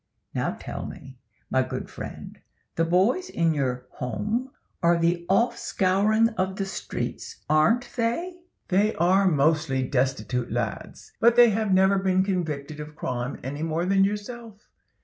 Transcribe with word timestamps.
Now 0.33 0.57
tell 0.59 0.87
me, 0.87 1.19
my 1.51 1.61
good 1.61 1.87
friend, 1.87 2.39
the 2.73 2.83
boys 2.83 3.29
in 3.29 3.53
your 3.53 3.85
Home 3.99 4.49
are 4.81 4.97
the 4.97 5.27
offscouring 5.29 6.33
of 6.39 6.55
the 6.55 6.65
streets, 6.65 7.43
aren't 7.47 7.87
they?" 7.95 8.39
"They 8.69 8.95
are 8.95 9.27
mostly 9.27 9.83
destitute 9.83 10.51
lads, 10.51 11.13
but 11.19 11.35
they 11.35 11.51
have 11.51 11.71
never 11.71 11.99
been 11.99 12.23
convicted 12.23 12.79
of 12.79 12.95
crime 12.95 13.39
any 13.43 13.61
more 13.61 13.85
than 13.85 14.03
yourself. 14.03 14.67